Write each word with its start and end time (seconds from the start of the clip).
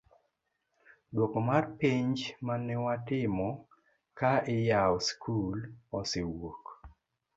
duoko 1.13 1.37
mar 1.49 1.63
penj 1.79 2.17
manewatimo 2.47 3.47
ka 4.17 4.33
iyawo 4.55 4.97
skul 5.07 5.57
osewuok 5.99 6.63